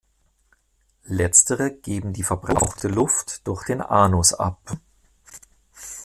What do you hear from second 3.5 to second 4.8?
den Anus ab.